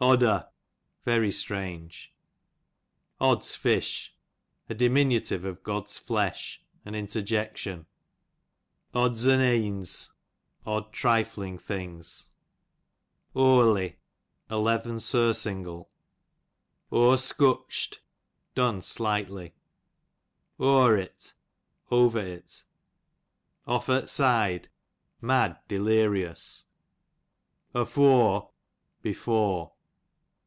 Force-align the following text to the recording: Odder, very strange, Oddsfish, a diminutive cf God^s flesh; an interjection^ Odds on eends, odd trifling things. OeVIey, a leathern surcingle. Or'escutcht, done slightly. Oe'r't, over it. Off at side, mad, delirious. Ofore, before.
Odder, 0.00 0.48
very 1.04 1.32
strange, 1.32 2.14
Oddsfish, 3.20 4.10
a 4.68 4.74
diminutive 4.74 5.42
cf 5.42 5.56
God^s 5.62 5.98
flesh; 5.98 6.62
an 6.84 6.94
interjection^ 6.94 7.86
Odds 8.94 9.26
on 9.26 9.40
eends, 9.40 10.12
odd 10.64 10.92
trifling 10.92 11.58
things. 11.58 12.28
OeVIey, 13.34 13.96
a 14.48 14.58
leathern 14.60 15.00
surcingle. 15.00 15.90
Or'escutcht, 16.92 17.98
done 18.54 18.80
slightly. 18.82 19.56
Oe'r't, 20.60 21.32
over 21.90 22.20
it. 22.20 22.62
Off 23.66 23.88
at 23.88 24.08
side, 24.08 24.68
mad, 25.20 25.58
delirious. 25.66 26.66
Ofore, 27.74 28.52
before. 29.02 29.72